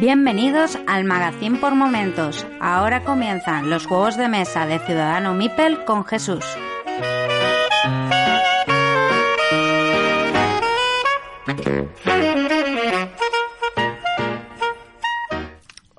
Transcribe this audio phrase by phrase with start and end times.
[0.00, 2.46] Bienvenidos al Magazín por Momentos.
[2.60, 6.44] Ahora comienzan los juegos de mesa de Ciudadano Mipel con Jesús.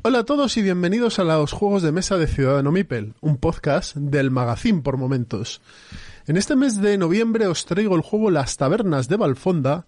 [0.08, 3.96] Hola a todos y bienvenidos a los juegos de mesa de Ciudadano Mipel, un podcast
[3.96, 5.62] del Magazín por Momentos.
[6.28, 9.88] En este mes de noviembre os traigo el juego Las Tabernas de Valfonda,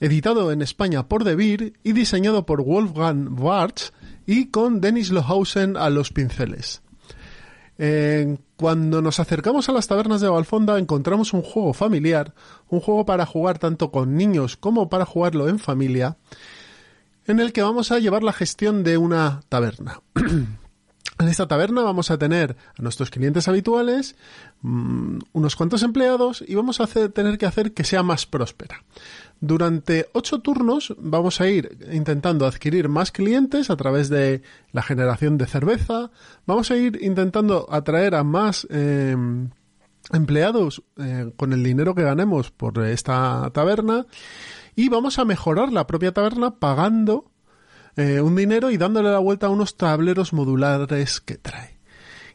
[0.00, 3.92] editado en España por De Beer y diseñado por Wolfgang Wartz
[4.26, 6.82] y con Dennis Lohausen a los pinceles.
[8.56, 12.34] Cuando nos acercamos a las tabernas de Valfonda encontramos un juego familiar,
[12.70, 16.16] un juego para jugar tanto con niños como para jugarlo en familia,
[17.26, 20.00] en el que vamos a llevar la gestión de una taberna.
[21.18, 24.16] En esta taberna vamos a tener a nuestros clientes habituales,
[24.62, 28.82] mm, unos cuantos empleados y vamos a tener que hacer que sea más próspera.
[29.40, 35.38] Durante ocho turnos vamos a ir intentando adquirir más clientes a través de la generación
[35.38, 36.10] de cerveza.
[36.46, 39.50] Vamos a ir intentando atraer a más em,
[40.12, 44.06] empleados eh, con el dinero que ganemos por esta taberna.
[44.76, 47.30] Y vamos a mejorar la propia taberna pagando
[47.96, 51.78] eh, un dinero y dándole la vuelta a unos tableros modulares que trae.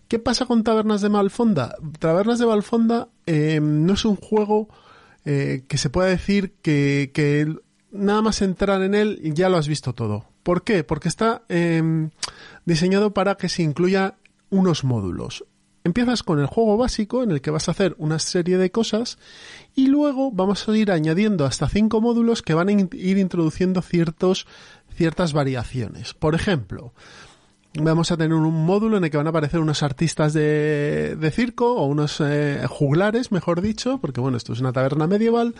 [0.07, 1.75] ¿Qué pasa con Tabernas de Valfonda?
[1.99, 4.67] Tabernas de Valfonda em, no es un juego
[5.23, 7.53] eh, que se pueda decir que,
[7.91, 10.25] nada más entrar en él ya lo has visto todo.
[10.41, 10.83] ¿Por qué?
[10.83, 12.09] Porque está em,
[12.65, 14.15] diseñado para que se incluya
[14.49, 15.45] unos módulos.
[15.89, 19.17] Empiezas con el juego básico en el que vas a hacer una serie de cosas
[19.73, 25.33] y luego vamos a ir añadiendo hasta cinco módulos que van a ir introduciendo ciertas
[25.33, 26.13] variaciones.
[26.13, 26.93] Por ejemplo,
[27.73, 31.73] vamos a tener un módulo en el que van a aparecer unos artistas de, circo
[31.73, 35.55] o unos eh, juglares, mejor dicho, porque bueno, esto es una taberna medieval.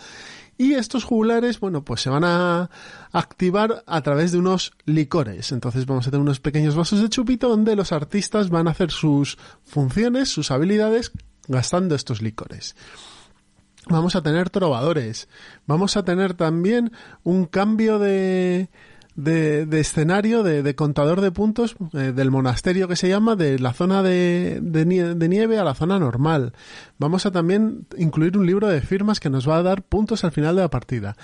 [0.60, 2.68] Y estos juglares, bueno, pues se van a
[3.12, 5.52] activar a través de unos licores.
[5.52, 8.90] Entonces vamos a tener unos pequeños vasos de chupito donde los artistas van a hacer
[8.90, 11.12] sus funciones, sus habilidades,
[11.48, 12.76] gastando estos licores.
[13.88, 15.30] Vamos a tener trovadores.
[15.64, 16.92] Vamos a tener también
[17.22, 18.68] un cambio de,
[19.20, 24.02] de, escenario, de, contador de puntos eh, del monasterio que se llama, de la zona
[24.02, 26.52] de, de, nieve a la zona normal.
[26.98, 30.32] Vamos a también incluir un libro de firmas que nos va a dar puntos al
[30.32, 31.16] final de la partida.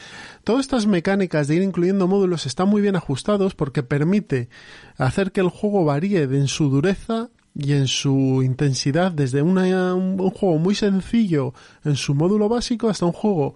[0.44, 4.48] Todas estas mecánicas de ir incluyendo módulos están muy bien ajustados porque permite
[4.96, 10.58] hacer que el juego varíe en su dureza y en su intensidad desde un juego
[10.58, 11.54] muy sencillo
[11.84, 13.54] en su módulo básico hasta un juego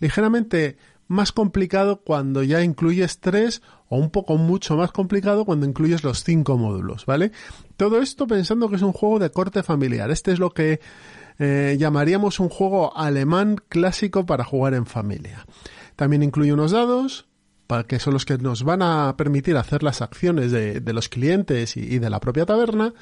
[0.00, 0.76] ligeramente
[1.10, 6.22] más complicado cuando ya incluyes tres o un poco mucho más complicado cuando incluyes los
[6.22, 7.32] cinco módulos, ¿vale?
[7.76, 10.12] Todo esto pensando que es un juego de corte familiar.
[10.12, 10.78] Este es lo que
[11.40, 15.44] eh, llamaríamos un juego alemán clásico para jugar en familia.
[15.96, 17.26] También incluye unos dados,
[17.66, 21.76] para que son los que nos van a permitir hacer las acciones de, los clientes
[21.76, 22.94] y, de la propia taberna.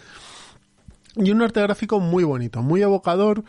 [1.21, 3.43] Y un arte gráfico muy bonito, muy evocador,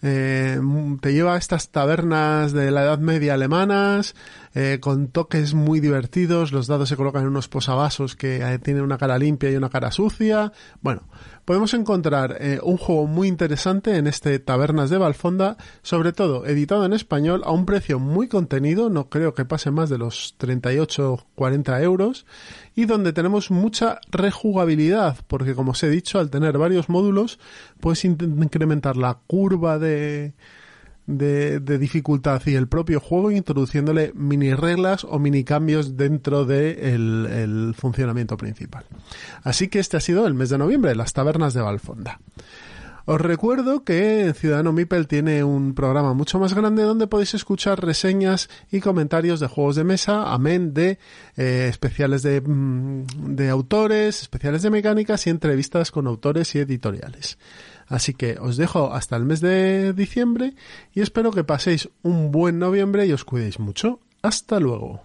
[0.00, 0.60] eh,
[1.00, 4.14] te lleva a estas tabernas de la Edad Media alemanas,
[4.58, 8.84] eh, con toques muy divertidos, los dados se colocan en unos posavasos que eh, tienen
[8.84, 10.50] una cara limpia y una cara sucia.
[10.80, 11.02] Bueno,
[11.44, 16.86] podemos encontrar eh, un juego muy interesante en este Tabernas de Valfonda, sobre todo editado
[16.86, 21.82] en español a un precio muy contenido, no creo que pase más de los 38-40
[21.82, 22.24] euros,
[22.74, 27.38] y donde tenemos mucha rejugabilidad, porque como os he dicho, al tener varios módulos,
[27.78, 30.32] puedes incrementar la curva de
[31.06, 37.42] de, dificultad y el propio juego introduciéndole mini reglas o mini cambios dentro del de
[37.42, 38.84] el funcionamiento principal.
[39.42, 42.20] Así que este ha sido el mes de noviembre, las tabernas de Valfonda.
[43.08, 48.50] Os recuerdo que Ciudadano Mipel tiene un programa mucho más grande donde podéis escuchar reseñas
[48.68, 50.98] y comentarios de juegos de mesa, amén de
[51.36, 57.38] eh, especiales de, mm, de autores, especiales de mecánicas y entrevistas con autores y editoriales.
[57.86, 60.54] Así que os dejo hasta el mes de diciembre
[60.92, 64.00] y espero que paséis un buen noviembre y os cuidéis mucho.
[64.20, 65.04] Hasta luego.